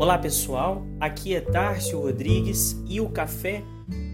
[0.00, 3.62] Olá pessoal, aqui é Tárcio Rodrigues e o café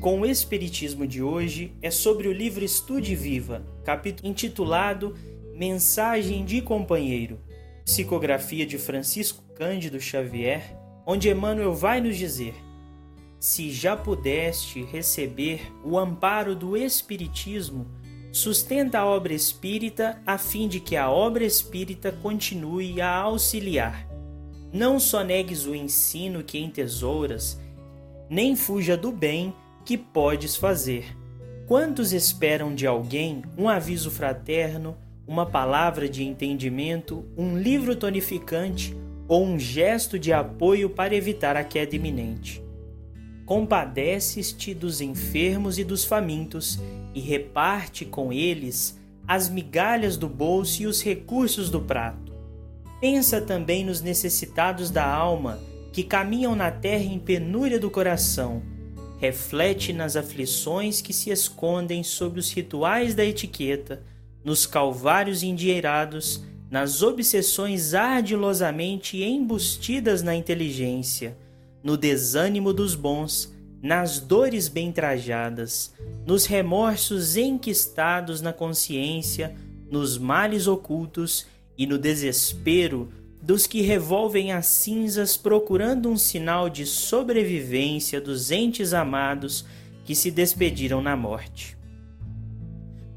[0.00, 5.14] com o Espiritismo de hoje é sobre o livro Estude Viva, capítulo intitulado
[5.54, 7.39] Mensagem de Companheiro,
[7.85, 10.76] psicografia de Francisco Cândido Xavier,
[11.07, 12.57] onde Emmanuel vai nos dizer:
[13.39, 17.87] Se já pudeste receber o amparo do Espiritismo,
[18.32, 24.15] sustenta a obra espírita a fim de que a obra espírita continue a auxiliar
[24.72, 27.58] não só negues o ensino que entesouras,
[28.29, 31.16] nem fuja do bem que podes fazer.
[31.66, 38.97] Quantos esperam de alguém um aviso fraterno, uma palavra de entendimento, um livro tonificante
[39.28, 42.62] ou um gesto de apoio para evitar a queda iminente?
[43.45, 46.80] Compadeces-te dos enfermos e dos famintos
[47.14, 52.36] e reparte com eles as migalhas do bolso e os recursos do prato
[53.00, 55.61] Pensa também nos necessitados da alma
[55.92, 58.62] que caminham na terra em penúria do coração.
[59.19, 64.02] Reflete nas aflições que se escondem sob os rituais da etiqueta,
[64.44, 71.36] nos calvários endieirados, nas obsessões ardilosamente embustidas na inteligência,
[71.83, 75.94] no desânimo dos bons, nas dores bem trajadas,
[76.27, 79.55] nos remorsos enquistados na consciência,
[79.91, 81.47] nos males ocultos
[81.77, 83.09] e no desespero
[83.43, 89.65] dos que revolvem as cinzas procurando um sinal de sobrevivência dos entes amados
[90.05, 91.77] que se despediram na morte.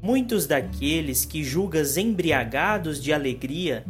[0.02, 3.84] Muitos daqueles que julgas embriagados de alegria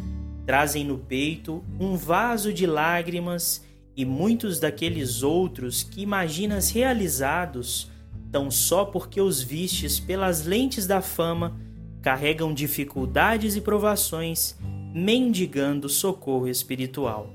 [0.46, 3.62] trazem no peito um vaso de lágrimas,
[3.96, 7.90] e muitos daqueles outros que imaginas realizados,
[8.32, 11.56] tão só porque os vistes pelas lentes da fama,
[12.02, 14.56] carregam dificuldades e provações,
[14.94, 17.30] mendigando socorro espiritual.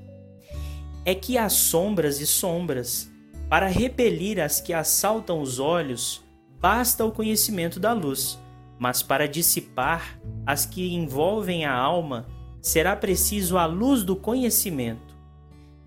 [1.03, 3.11] É que há sombras e sombras.
[3.47, 6.23] Para repelir as que assaltam os olhos,
[6.59, 8.39] basta o conhecimento da luz,
[8.79, 12.25] mas para dissipar as que envolvem a alma,
[12.59, 15.15] será preciso a luz do conhecimento.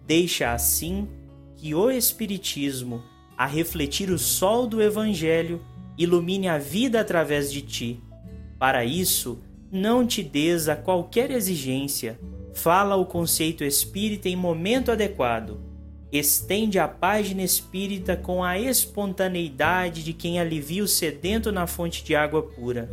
[0.06, 1.08] Deixa assim
[1.56, 3.02] que o Espiritismo,
[3.36, 5.60] a refletir o sol do Evangelho,
[5.98, 8.00] ilumine a vida através de ti
[8.58, 9.38] para isso,
[9.70, 12.18] não te des a qualquer exigência.
[12.54, 15.60] Fala o conceito espírita em momento adequado.
[16.10, 22.16] Estende a página espírita com a espontaneidade de quem alivia o sedento na fonte de
[22.16, 22.90] água pura.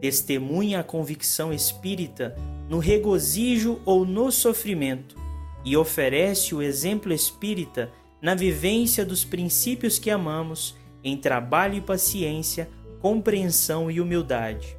[0.00, 2.36] Testemunha a convicção espírita
[2.68, 5.16] no regozijo ou no sofrimento
[5.64, 7.90] e oferece o exemplo espírita
[8.20, 12.68] na vivência dos princípios que amamos, em trabalho e paciência,
[13.00, 14.76] compreensão e humildade.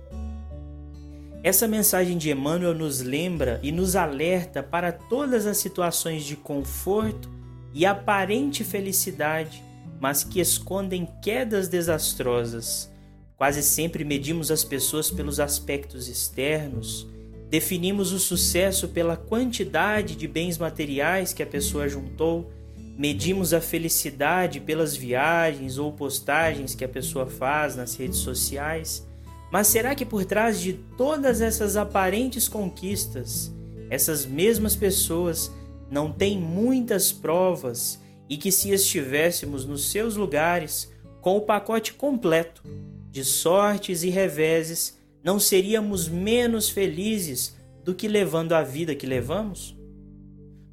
[1.42, 7.30] Essa mensagem de Emmanuel nos lembra e nos alerta para todas as situações de conforto
[7.74, 9.64] e aparente felicidade,
[10.02, 12.92] mas que escondem quedas desastrosas.
[13.38, 17.08] Quase sempre medimos as pessoas pelos aspectos externos,
[17.50, 22.52] definimos o sucesso pela quantidade de bens materiais que a pessoa juntou,
[23.00, 29.08] medimos a felicidade pelas viagens ou postagens que a pessoa faz nas redes sociais.
[29.50, 33.54] Mas será que por trás de todas essas aparentes conquistas,
[33.90, 35.50] essas mesmas pessoas
[35.90, 42.62] não têm muitas provas e que se estivéssemos nos seus lugares com o pacote completo
[43.10, 49.74] de sortes e reveses, não seríamos menos felizes do que levando a vida que levamos?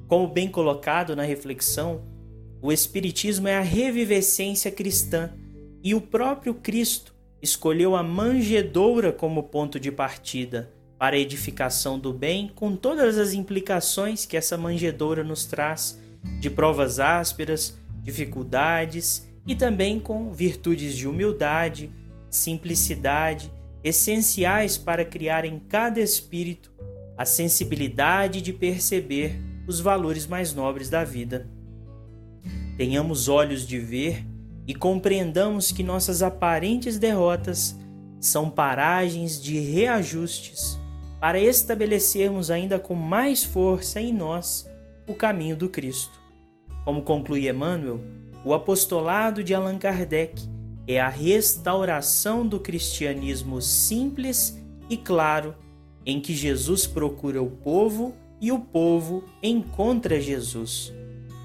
[0.08, 2.15] Como bem colocado na reflexão,
[2.60, 5.30] o Espiritismo é a revivescência cristã
[5.82, 12.12] e o próprio Cristo escolheu a manjedoura como ponto de partida para a edificação do
[12.12, 16.00] bem, com todas as implicações que essa manjedoura nos traz
[16.40, 21.92] de provas ásperas, dificuldades e também com virtudes de humildade,
[22.30, 23.52] simplicidade,
[23.84, 26.72] essenciais para criar em cada espírito
[27.16, 29.38] a sensibilidade de perceber
[29.68, 31.48] os valores mais nobres da vida
[32.76, 34.24] tenhamos olhos de ver
[34.66, 37.76] e compreendamos que nossas aparentes derrotas
[38.20, 40.78] são paragens de reajustes
[41.20, 44.68] para estabelecermos ainda com mais força em nós
[45.06, 46.20] o caminho do Cristo.
[46.84, 48.00] Como conclui Emmanuel,
[48.44, 50.42] o apostolado de Allan Kardec
[50.86, 55.54] é a restauração do cristianismo simples e claro,
[56.04, 60.92] em que Jesus procura o povo e o povo encontra Jesus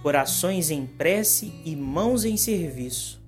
[0.01, 3.21] corações em prece e mãos em serviço.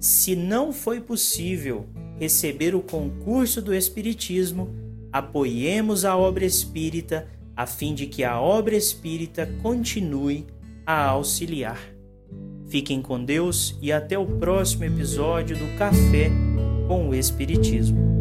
[0.00, 1.86] Se não foi possível
[2.18, 4.74] receber o concurso do Espiritismo,
[5.12, 10.46] apoiemos a obra espírita a fim de que a obra espírita continue
[10.84, 11.80] a auxiliar.
[12.68, 16.30] Fiquem com Deus e até o próximo episódio do Café
[16.86, 18.15] com o Espiritismo.